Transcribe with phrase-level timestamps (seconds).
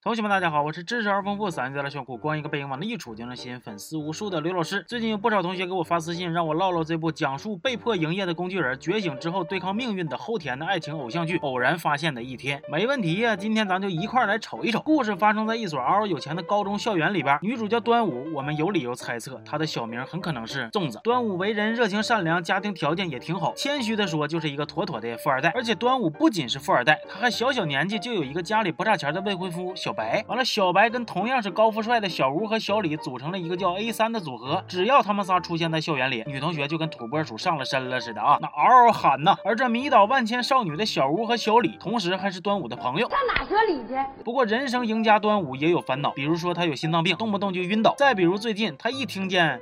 [0.00, 4.80] 同学们，大家好，我是知识而丰富、嗓音再来炫酷、光一个背影往那一杵就能吸引粉丝无数的刘老师。
[4.86, 12.60] 最近有不少同学给我发私信，让我唠唠这部讲述被迫营业的工具人觉醒之后对抗命运的后天的爱情偶像剧《偶然发现的一天》。
[12.70, 14.80] 没问题呀，今天咱就一块来瞅一瞅。
[14.82, 21.00] 故事发生在一所嗷嗷有钱的高中校园里边，女主叫端午，我们有理由猜测她的小名很可能是粽子。
[21.02, 25.50] 端午为人热情善良，家庭条件也挺好，谦虚的说就是一个妥妥的富二代。
[25.56, 30.24] 而且端午不仅是富二代，她还小小年纪就有一个家里不差钱的未婚夫小白。
[30.28, 30.68] 完了小。
[30.68, 39.34] 小白跟同样是高富帅的小吴和小李组成了一个叫 A 三的组合，只要他们仨出现在校园里，女同学就跟土拨鼠上了身了似的啊，那嗷嗷喊呐。
[39.46, 43.94] 而这迷倒万千少女的小吴和小李，同时还是端午的朋友，上哪说理去？
[44.22, 49.58] 不过人生赢家端午也有烦恼，比如说他有心脏病，动不动就晕倒；再比如最近他一听见。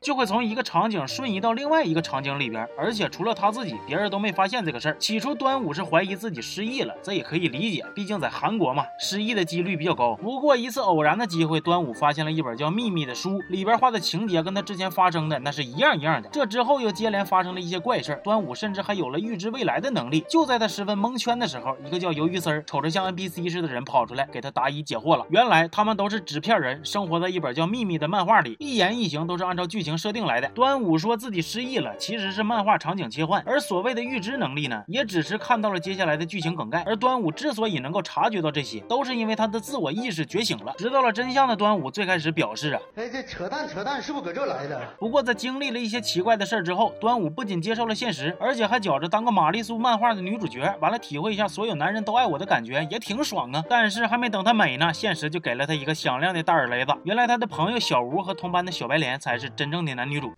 [0.00, 4.96] 就会从一个场景瞬移到另外一个场景里边，而且除了他自己，别人都没发现这个事儿。
[4.98, 10.14] 起初端午是怀疑自己失忆了，这也可以理解，毕竟在韩国嘛，失忆的几率比较高。
[10.16, 16.28] 不过一次偶然的机会，端午发现了一本叫《秘密》的书，里边画的情节跟他之前发生的那是一样一样的。
[16.28, 20.24] 这之后又接连发生了一些怪事儿，端午甚至还有了预知未来的能力。
[20.28, 25.26] 就在他十分蒙圈的时候，一个叫鱿鱼丝儿，瞅着像 NPC 似的人跑出来给他答疑解惑了。
[25.30, 29.87] 原来他们都是纸片人，生活在一本叫《秘密》的漫画里，一言一行都是按照剧情。
[29.96, 36.82] 设定来的，端午说自己失忆了，其实是漫画场景切换，而所谓的预知能力呢，也只是看到了接下来的剧情梗概。
[36.84, 44.80] 而端午之所以能够察觉到这些，都是因为他的自我意识觉醒了，知道了真相的端午最开始表示啊，哎，这扯淡扯淡，是不是搁这来的？
[44.98, 53.62] 不过在经历了一些奇怪的事儿之后，端午不仅接受了现实，而且还觉着当个玛丽苏漫画的女主角，完了体会一下所有男人都爱我的感觉，也挺爽啊。
[53.68, 56.92] 但是还没等他美呢，现实就给了他一个响亮的大耳雷子。
[57.04, 60.32] 原来他的朋友小吴和同班的小白莲才是真正的男女主。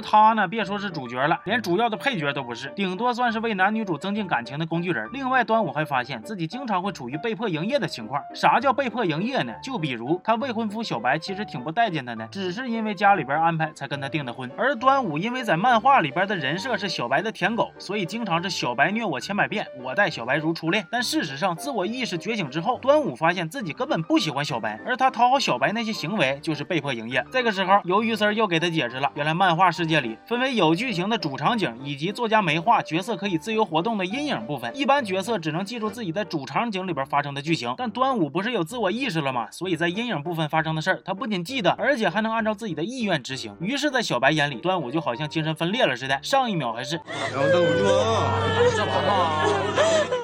[0.00, 5.08] 他呢，别说是主角了，连主要的配角都不是，顶多算是为男女主增进感情的工具人。
[5.12, 8.22] 另外，端午还发现自己经常会处于被迫营业的情况。
[8.34, 9.52] 啥叫被迫营业呢？
[9.62, 14.48] 就比如他未婚夫小白其实挺不待见他的，只是因为家里边安排才跟他订的婚。
[14.56, 20.86] 而端午因为在漫画里边的人设是小白的舔狗，所以经常是小白虐我千百遍，我待小白如初恋。
[20.92, 27.24] 但事实上，自我意识觉醒之后，端午发现自己根本不喜欢小白，而他讨好小白那些行为就是被迫营业。
[27.32, 29.80] 这个时候，鱿鱼丝又给他解释了，原来漫画是。
[29.80, 34.70] 世界里分为有剧情的主场景，以及作家没画角色可以自由活动的阴影部分。
[34.76, 39.50] 一般角色只能记住自己在主场景里边发生的剧情，但端午不是有自我意识了吗？
[39.50, 43.56] 所以在阴影部分发生的事儿，他不仅记得，而且还能按照自己的意愿执行。
[43.60, 46.18] 于是，在小白眼里，端午就好像精神分裂了似的。
[46.22, 47.00] 上一秒还是，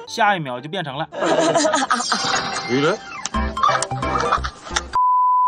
[0.07, 1.09] 下一秒就变成了。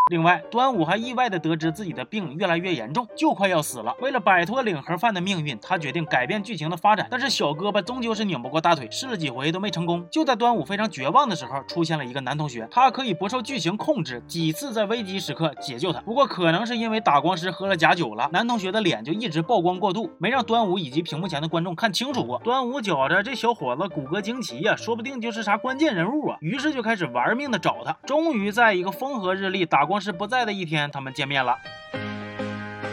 [0.10, 3.96] 另外，端午还意外的得知自己的病越来越严重，就快要死了。
[4.02, 7.08] 为了摆脱领盒饭的命运，他决定改变剧情的发展。
[7.12, 10.04] 但是小胳膊终究是拧不过大腿，试了几回都没成功。
[10.10, 16.02] 就在端午非常绝望的时候，出现了一个男同学，他可以不受剧情控制，几次在危急时刻解救他。
[16.02, 22.40] 不过可能是因为打光师喝了假酒了，男同学的脸就一直曝光过度，没让端午以及屏幕前的观众看清楚过。
[22.40, 27.96] 端午觉着这小伙子骨骼惊奇呀，说不定就是啥关键人物啊，于是就开始玩命的找他。
[28.08, 29.99] 终于在一个风和日丽，打光。
[30.00, 31.58] 是不在的一天，他们见面了。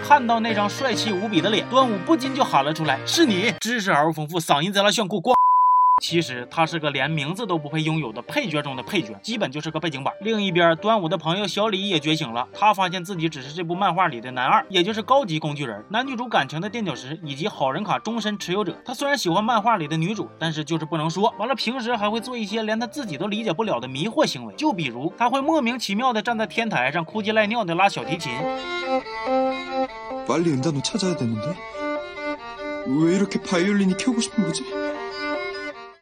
[0.07, 5.37] 看到那张帅气无比的脸，端午不禁就喊了出来：“是你！”知识而丰富，嗓音贼拉炫酷，光。
[6.03, 10.13] 其实他是个连名字都不配拥有的配角中的配角，基本就是个背景板。
[10.21, 18.77] 另一边，端午的朋友小李也觉醒了，他发现自己只是这部漫画里的男二，也就是高级工具人，男女主感情的垫脚石以及好人卡终身持有者。
[18.85, 21.35] 他虽然喜欢漫画里的女主，但是就是不能说。
[21.39, 28.33] 完了，平时还会做一些连他自己都理解不了的迷惑行为，就比如他会莫名其妙的站在天台上哭唧赖尿的拉小提琴。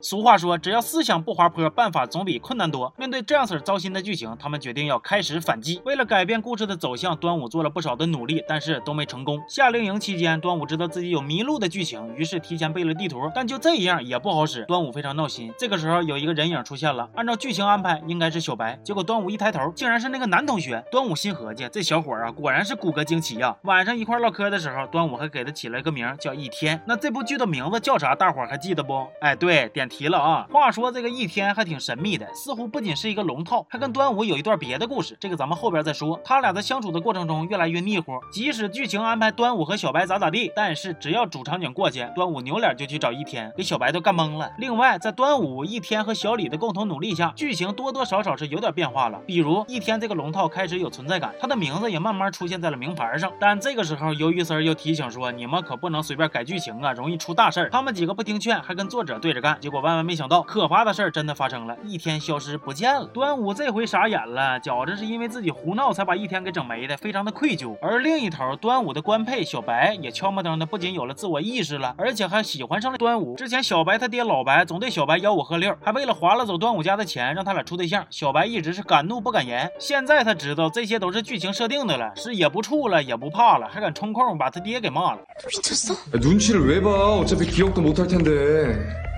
[0.04, 2.92] 俗话说，只要思想不滑坡，办法总比困难多。
[2.98, 5.80] 面对这样式糟心的剧情，他们决定要开始反击。
[5.86, 9.42] 为了改变故事的走向，端午做了不少的努力，但是都没成功。
[9.48, 14.66] 夏令营期间，端午知道自己有迷路的剧情，于是提前背了地图，但就这样也不好使。
[14.66, 15.50] 端午非常闹心。
[15.56, 18.78] 这个时候，有一个人影出现了，按照剧情安排，应该是小白。
[18.84, 20.84] 结果端午一抬头，竟然是那个男同学。
[20.92, 23.56] 端午心合计，这小伙啊，果然是骨骼惊奇呀。
[23.62, 26.78] 晚上一块唠嗑的时候，端午还给他起了一个名叫一天。
[26.86, 28.14] 那这部剧的名字叫啥？
[28.14, 29.06] 大伙还记得不？
[29.22, 29.88] 哎，对，点。
[29.94, 30.46] 提了啊。
[30.50, 35.16] 话说这个一天还挺神秘的，似乎不仅是一个龙套，还跟端午有一段别的故事。
[35.20, 36.18] 这个咱们后边再说。
[36.24, 44.50] 他俩在相处的过程中越来越腻乎，即使剧情安排端午和小白咋咋地，但是只要主场景过去，端午扭脸就去找一天，给小白都干懵了。
[44.58, 49.20] 另外，在端午、一天和小李的共同努力下，剧情多多少少是有点变化了。
[49.26, 53.32] 比如一天这个龙套开始有存在感，他的名字也慢慢出现在了名牌上。
[53.38, 59.56] 但这个时候，鱿鱼丝又提醒说：“你们可不能随便改剧情啊，容易出大事儿。”他们几个不听劝，还跟作者对着干。
[59.60, 63.04] 结果万万没想到，可怕的事儿真的发生了，一天消失不见了。
[63.12, 67.76] 端午这回傻眼了，觉着是因为自己胡闹才把一天给整没的，非常的愧疚。
[67.82, 73.36] 而另一头，端午的官配小白也敲么噔的，不仅有了自我意识了，而且还喜欢上了端午。
[73.36, 78.06] 之前小白他爹老白总对小白吆五喝六，还为了划拉走端午家的钱，让他俩处对象。
[78.08, 85.18] 小白一直是敢怒不敢言，现在他知道这些都是剧情设定的了，是也不处了，也不怕了，还敢冲空把他爹给骂了。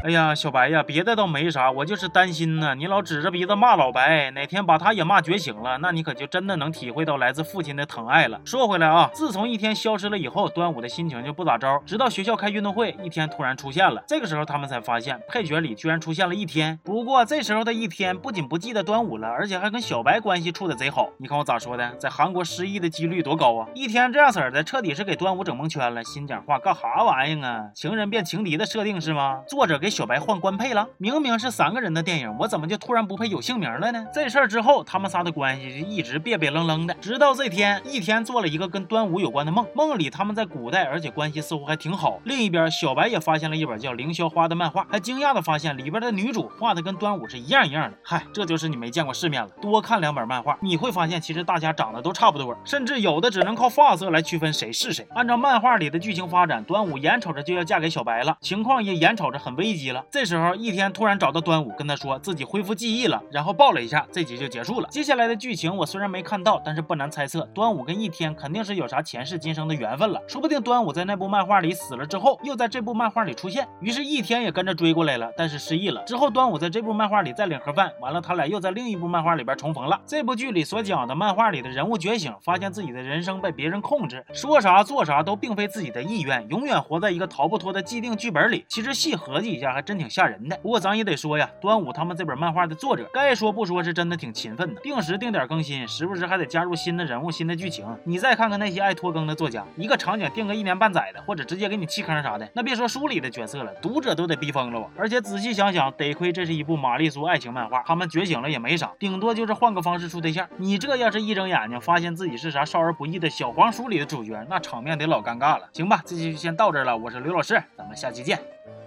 [0.05, 0.56] 哎呀，小白。
[0.57, 2.75] 白呀，别的倒没啥，我就是担心呢。
[2.75, 8.41] 你老指着鼻子骂老白，哪天把他也骂觉醒了，那你可就真的能体会到来自父亲的疼爱了。
[8.43, 11.79] 说回来啊，自从一天消失了以后，端午的心情就不咋着。
[11.85, 14.03] 直到学校开运动会，一天突然出现了。
[14.07, 16.79] 这个时候他们才发现，配角里居然出现了一天。
[16.83, 21.11] 不过这时候的一天不仅不记得端午了，而且还跟小白关系处的贼好。
[21.19, 21.91] 你看我咋说的？
[21.97, 23.69] 在韩国失忆的几率多高啊！
[23.75, 26.03] 一天这样式儿的，彻底是给端午整蒙圈了。
[26.03, 27.65] 心讲话干哈玩意儿啊？
[27.75, 29.43] 情人变情敌的设定是吗？
[29.47, 30.87] 作者给小白换官配了？
[30.99, 34.07] 明明是三个人的电影，我怎么就突然不配有姓名了呢？
[34.13, 42.21] 这事儿之后，他们仨的关系就一直别别愣愣的，直到这天，一天做了一个跟端午有关的梦，梦里他们在古代，而且关系似乎还挺好。
[42.25, 47.97] 另一边，小白也发现了一本叫《凌霄花》的漫画，还惊讶的发现里边的女主画的跟端午是一样一样的。
[48.03, 55.07] 嗨，这就是你没见过世面了，多看两本漫画，你会发现其实大家长得都差不多，甚至有的只能靠发色来区分谁是谁。
[55.15, 60.05] 按照漫画里的剧情发展，端午眼瞅着就要嫁给小白了，情况也眼瞅着很危机了。
[60.11, 64.89] 这时候，一天突然找到端午，跟他说自己恢复记忆了，然后抱了一下，这集就结束了。
[64.91, 70.21] 接下来的剧情我虽然没看到，但是不难猜测，端午跟一天肯定是有啥前世今生的缘分了。
[70.27, 76.03] 说不定端午在那部漫画里死了之后，又在这部漫画里出现，于是，一天也跟着追过来了，但是失忆了。
[76.05, 80.01] 之后，端午在这部漫画里再领盒饭，完了，他俩又在另一部漫画里边重逢了。
[80.07, 88.65] 这部剧里所讲的漫画里的人物觉醒，发现自己的人生被别人控制，说啥做啥都并非自己的意愿，永远活在一个逃不脱的既定剧本里。
[88.69, 90.57] 其实细合计一下，还真挺吓人的。
[90.63, 97.85] 不过咱也得说呀，端午他们这本漫画的作者，该说不说是真的挺勤奋的，定时定点更新，时不时还得加入新的人物、新的剧情。
[98.05, 104.89] 你再看看那些爱拖更的作家，一个场景定个一年半载的，或者直接给你弃坑啥的，那别说书里的角色了，读者都得逼疯了吧！
[104.97, 110.49] 而且仔细想想，得亏这是一部玛丽苏爱情漫画，他们觉醒了也没啥，顶多就是换个方式处对象。
[110.57, 115.69] 你这要是一睁眼睛发现自己是啥少儿不宜的小黄书里的主角，那场面得老尴尬了。
[115.75, 118.39] 行吧，这期就先到这儿了，我是刘老师，咱们下期见，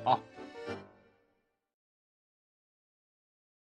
[0.03, 0.19] 好。